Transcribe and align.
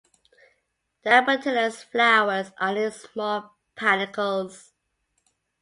The 1.03 1.11
apetalous 1.19 1.83
flowers 1.83 2.51
are 2.57 2.75
in 2.75 2.91
small 2.91 3.55
panicles. 3.75 4.71